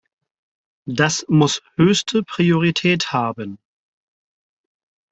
Das 0.87 1.25
muss 1.29 1.61
höchste 1.75 2.23
Priorität 2.23 3.13
haben. 3.13 3.59